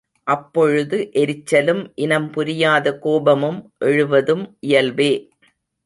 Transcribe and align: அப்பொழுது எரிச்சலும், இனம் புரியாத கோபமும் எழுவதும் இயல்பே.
அப்பொழுது 0.27 1.09
எரிச்சலும், 1.13 1.91
இனம் 1.95 2.29
புரியாத 2.29 2.97
கோபமும் 2.99 3.61
எழுவதும் 3.85 4.57
இயல்பே. 4.59 5.11